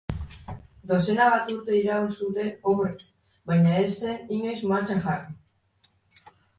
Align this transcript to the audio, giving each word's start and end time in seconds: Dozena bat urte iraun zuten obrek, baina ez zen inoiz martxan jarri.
Dozena 0.91 1.27
bat 1.33 1.51
urte 1.57 1.75
iraun 1.81 2.09
zuten 2.17 2.51
obrek, 2.73 3.05
baina 3.53 3.79
ez 3.85 3.95
zen 4.01 4.35
inoiz 4.41 4.59
martxan 4.75 5.09
jarri. 5.09 6.31